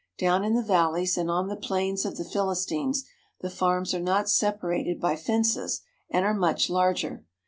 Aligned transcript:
Down 0.17 0.43
in 0.43 0.55
the 0.55 0.63
valleys 0.63 1.15
and 1.15 1.29
on 1.29 1.47
the 1.47 1.55
plains 1.55 2.05
of 2.05 2.17
the 2.17 2.25
Philistines 2.25 3.05
the 3.41 3.51
farms 3.51 3.93
are 3.93 3.99
not 3.99 4.27
separated 4.31 4.99
by 4.99 5.15
fences 5.15 5.81
and 6.09 6.25
are 6.25 6.33
much 6.33 6.71
larger. 6.71 7.23